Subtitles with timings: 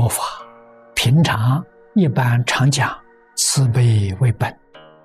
[0.00, 0.24] 佛法，
[0.94, 1.62] 平常
[1.92, 2.98] 一般常讲
[3.36, 4.58] 慈悲为本，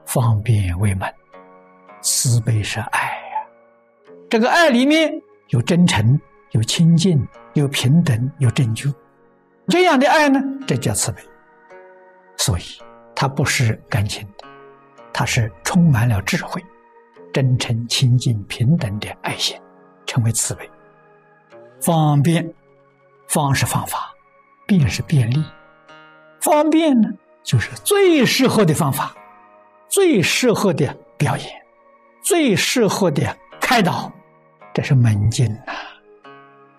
[0.05, 1.13] 方便为门。
[2.01, 3.45] 慈悲是爱呀，
[4.29, 5.11] 这个爱里面
[5.49, 6.17] 有真诚，
[6.51, 8.89] 有亲近，有平等，有拯救。
[9.67, 11.21] 这样的爱呢，这叫慈悲。
[12.37, 12.63] 所以
[13.13, 14.47] 它不是感情的，
[15.11, 16.63] 它是充满了智慧、
[17.33, 19.59] 真诚、亲近、平等的爱心，
[20.05, 20.69] 成为慈悲。
[21.81, 22.49] 方便，
[23.27, 24.14] 方是方法，
[24.65, 25.43] 便是便利。
[26.41, 27.09] 方便呢，
[27.43, 29.15] 就是最适合的方法，
[29.87, 31.47] 最适合的表演，
[32.21, 34.11] 最适合的开导。
[34.73, 35.73] 这是门径呐。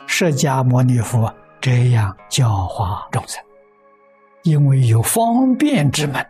[0.06, 3.42] 释迦牟尼佛这样教化众生，
[4.42, 6.24] 因为有方便之门，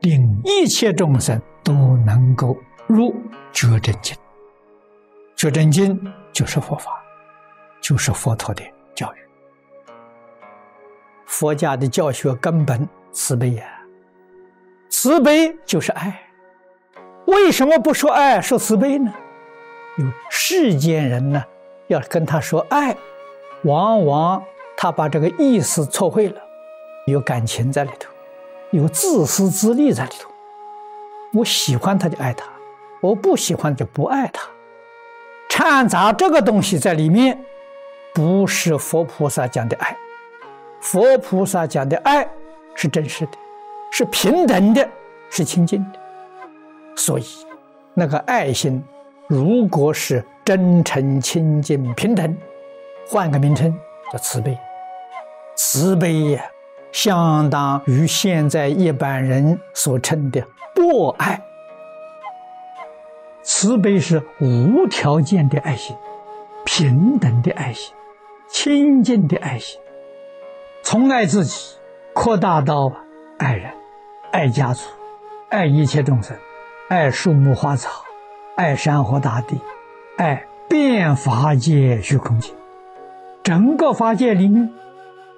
[0.00, 3.14] 令一切众生都能够入
[3.52, 4.16] 觉真经。
[5.34, 5.98] 觉真经
[6.32, 6.92] 就是佛法。
[7.80, 8.62] 就是佛陀的，
[11.32, 13.64] 佛家的教学根本慈悲呀，
[14.90, 16.20] 慈悲就是爱。
[17.24, 19.10] 为什么不说爱，说慈悲呢？
[19.96, 21.42] 有世间人呢，
[21.86, 22.94] 要跟他说爱，
[23.64, 24.44] 往往
[24.76, 26.36] 他把这个意思错会了，
[27.06, 28.10] 有感情在里头，
[28.70, 30.30] 有自私自利在里头。
[31.32, 32.44] 我喜欢他就爱他，
[33.00, 34.42] 我不喜欢就不爱他，
[35.48, 37.42] 掺杂这个东西在里面。
[38.14, 39.96] 不是佛菩萨讲的爱，
[40.82, 42.26] 佛菩萨讲的爱
[42.74, 43.32] 是真实的，
[43.92, 44.86] 是平等的，
[45.30, 45.98] 是清净的。
[46.96, 47.24] 所以，
[47.94, 48.82] 那个爱心，
[49.28, 52.36] 如果是真诚、清净、平等，
[53.08, 53.72] 换个名称
[54.12, 54.58] 叫慈悲。
[55.54, 56.44] 慈悲呀，
[56.90, 60.44] 相当于现在一般人所称的
[60.74, 61.40] 博爱。
[63.44, 65.96] 慈悲是无条件的爱心，
[66.64, 67.94] 平等的爱心。
[68.48, 69.80] 亲近的爱心，
[70.82, 71.76] 从爱自己
[72.12, 72.92] 扩大到
[73.38, 73.72] 爱人、
[74.32, 74.84] 爱家族、
[75.48, 76.36] 爱一切众生、
[76.88, 78.04] 爱树木花草、
[78.56, 79.60] 爱山河大地、
[80.18, 82.52] 爱遍法界虚空界。
[83.42, 84.70] 整个法界里面，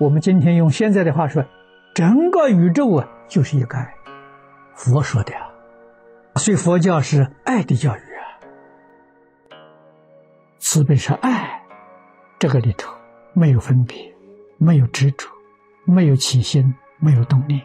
[0.00, 1.44] 我们今天用现在的话说，
[1.94, 3.94] 整个宇宙啊，就是一个爱。
[4.74, 5.50] 佛说的啊，
[6.36, 8.24] 所以佛教是爱的教育啊。
[10.58, 11.62] 慈悲是爱，
[12.38, 12.92] 这个里头。
[13.36, 14.14] 没有分别，
[14.58, 15.28] 没有执着，
[15.84, 17.60] 没有起心，没有动念，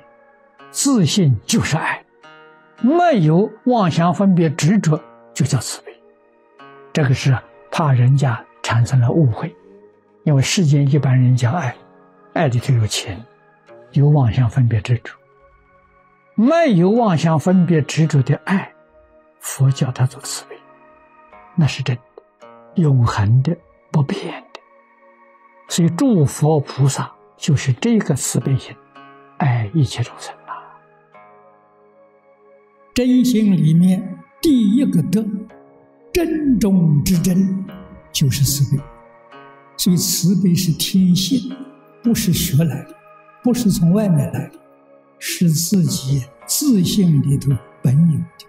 [0.71, 2.03] 自信就是爱，
[2.81, 5.01] 没有妄想分别执着，
[5.33, 5.93] 就叫慈悲。
[6.91, 7.37] 这个是
[7.71, 9.55] 怕人家产生了误会，
[10.23, 11.75] 因为世间一般人讲爱，
[12.33, 13.23] 爱里头有钱，
[13.91, 15.13] 有妄想分别执着，
[16.35, 18.71] 没有妄想分别执着的爱，
[19.39, 20.55] 佛教它做慈悲，
[21.55, 23.55] 那是真的，永恒的，
[23.91, 24.19] 不变
[24.53, 24.59] 的。
[25.67, 28.75] 所以，诸佛菩萨就是这个慈悲心，
[29.37, 30.59] 爱一切众生啊。
[32.93, 35.25] 真心里面第一个德，
[36.11, 37.65] 真中之真，
[38.11, 38.83] 就是慈悲。
[39.77, 41.55] 所以，慈悲是天性，
[42.03, 42.93] 不是学来的，
[43.41, 44.59] 不是从外面来的，
[45.17, 47.51] 是自己自信里头
[47.81, 48.45] 本有的。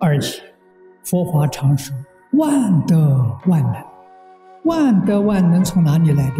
[0.00, 0.42] 而且，
[1.04, 1.96] 佛法常说
[2.32, 3.74] 万德万能。
[4.64, 6.38] 万德万能从哪里来的？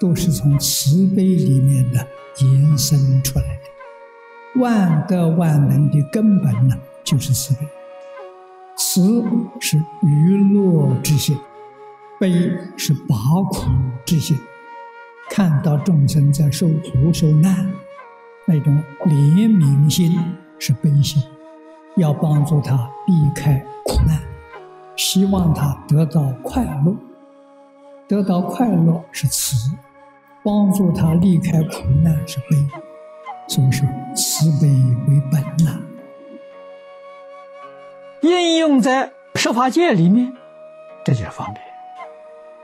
[0.00, 1.98] 都是从慈悲里面的
[2.38, 4.60] 延伸出来的。
[4.60, 6.74] 万德万能的根本呢，
[7.04, 7.60] 就是慈悲。
[8.76, 9.22] 慈
[9.60, 11.36] 是娱乐之心，
[12.18, 12.32] 悲
[12.76, 13.14] 是拔
[13.50, 13.66] 苦
[14.06, 14.36] 之心。
[15.28, 17.70] 看到众生在受苦受难，
[18.46, 20.18] 那种怜悯心
[20.58, 21.22] 是悲心，
[21.96, 24.20] 要帮助他避开苦难，
[24.96, 26.96] 希望他得到快乐。
[28.08, 29.54] 得到快乐是慈，
[30.42, 32.56] 帮助他离开苦难是悲，
[33.46, 34.68] 所以说慈悲
[35.08, 35.78] 为本呐。
[38.22, 40.32] 应用在设法界里面，
[41.04, 41.64] 这就是方便。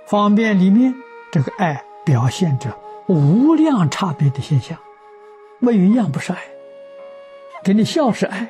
[0.06, 0.94] 方便里面
[1.32, 2.76] 这个爱表现着
[3.06, 4.78] 无量差别的现象，
[5.58, 6.38] 没有一样不是爱。
[7.64, 8.48] 给你笑是爱，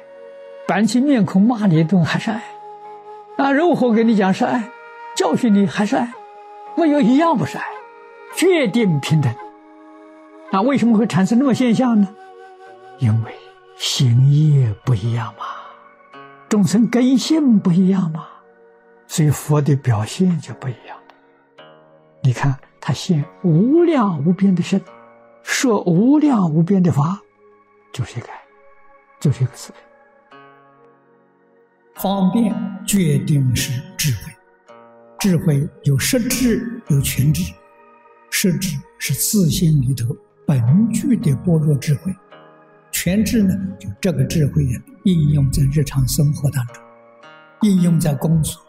[0.68, 2.42] 板起面孔骂你一顿还是爱，
[3.36, 4.70] 啊，如何给你讲是爱，
[5.16, 6.12] 教训你还是爱。
[6.76, 7.64] 没有一样不是爱，
[8.36, 9.34] 决定平等。
[10.52, 12.08] 那为什么会产生这么现象呢？
[12.98, 13.34] 因为
[13.76, 15.44] 行业不一样嘛，
[16.48, 18.26] 众生根性不一样嘛，
[19.06, 20.96] 所以佛的表现就不一样
[22.22, 24.80] 你看他现无量无边的身，
[25.42, 27.20] 说无量无边的法，
[27.92, 28.28] 就是一个，
[29.20, 29.78] 就是一个慈悲。
[31.94, 32.54] 方便
[32.86, 34.32] 决定是智慧。
[35.18, 37.52] 智慧有实智，有全智。
[38.38, 40.14] 是指是自心里头
[40.46, 40.62] 本
[40.92, 42.14] 具的般若智慧。
[42.92, 46.84] 全智呢，就这个智慧呀，应用在日常生活当中，
[47.62, 48.60] 应用在工作，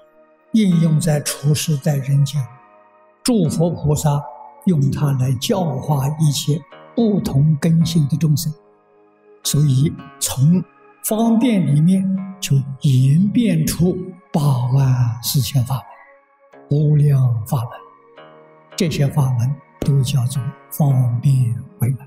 [0.53, 2.41] 应用在处事在人间。
[3.25, 4.23] 诸佛菩萨
[4.67, 6.57] 用它来教化一切
[6.95, 8.49] 不同根性的众生，
[9.43, 10.63] 所以从
[11.03, 12.01] 方便里面
[12.39, 13.97] 就演变出
[14.31, 14.41] 八
[14.73, 15.75] 万四千法
[16.69, 17.71] 门、无量法门，
[18.77, 20.39] 这些法门都叫做
[20.69, 21.33] 方便
[21.79, 21.97] 为门。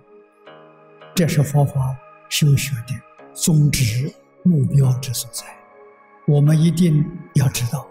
[1.17, 1.97] 这是佛法
[2.29, 2.95] 修学的
[3.35, 4.09] 宗旨
[4.45, 5.45] 目标之所在。
[6.29, 7.85] 我们一定要知道。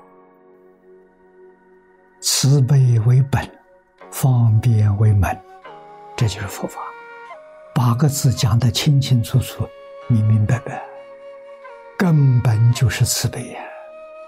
[2.21, 3.45] 慈悲为本，
[4.11, 5.37] 方便为门，
[6.15, 6.79] 这就是佛法。
[7.75, 9.67] 八个字讲得清清楚楚、
[10.07, 10.81] 明明白白，
[11.97, 13.59] 根本就是慈悲呀。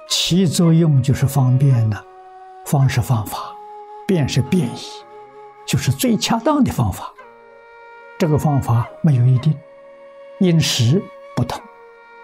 [0.10, 2.04] 起作用就是方便呢，
[2.66, 3.38] 方是方法，
[4.12, 4.82] 便是便宜，
[5.66, 7.14] 就是最恰当的方法。
[8.20, 9.58] 这个方法没有一定，
[10.42, 11.02] 因时
[11.34, 11.64] 不同，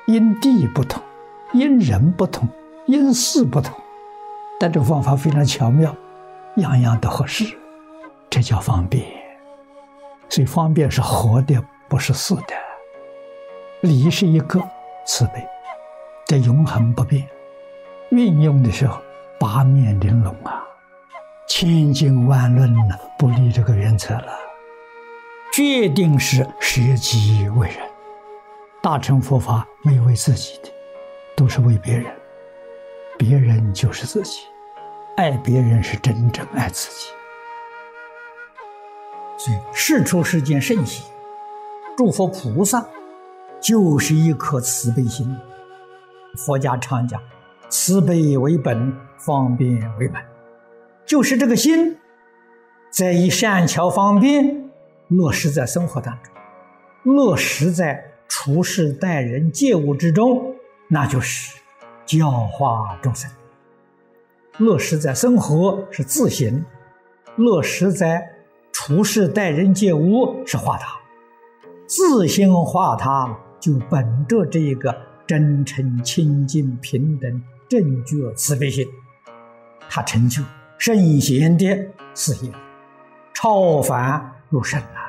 [0.06, 1.02] 因地不同，
[1.54, 2.46] 因人不同，
[2.88, 3.74] 因事不同。
[4.60, 5.96] 但这个方法非常巧妙，
[6.58, 7.58] 样样都合适，
[8.30, 9.06] 这叫方便。
[10.28, 12.54] 所以方便是活的，不是死的。
[13.80, 14.62] 理是一个
[15.06, 15.42] 慈悲，
[16.26, 17.26] 在永恒不变。
[18.10, 19.02] 运用的时候
[19.40, 20.67] 八面玲珑啊，
[21.48, 24.28] 千经万论呢，不离这个原则了。
[25.54, 27.80] 决定是舍己为人，
[28.82, 30.70] 大乘佛法没有为自己的，
[31.38, 32.06] 都是为别人。
[33.18, 34.42] 别人就是自己，
[35.16, 37.08] 爱别人是真正爱自己。
[39.38, 41.04] 所以世出世间圣贤，
[41.96, 42.86] 诸佛菩萨，
[43.62, 45.36] 就是一颗慈悲心。
[46.46, 47.20] 佛家常讲，
[47.70, 50.22] 慈悲为本，方便为本，
[51.08, 51.98] 就是这个心，
[52.92, 54.70] 在以善巧方便
[55.08, 56.34] 落实在生活当中，
[57.04, 60.54] 落实在处事待人接物之中，
[60.90, 61.58] 那就是。
[62.06, 63.30] 教化众生，
[64.60, 66.64] 落实在生活是自行；
[67.36, 68.26] 落实在
[68.72, 70.88] 处事待人接物是化他。
[71.86, 74.96] 自心化他，就本着这一个
[75.28, 78.88] 真诚、清净、平等、正觉、慈悲心，
[79.90, 80.42] 他成就
[80.78, 81.66] 圣贤的
[82.14, 82.52] 事业，
[83.34, 85.07] 超凡入圣啊！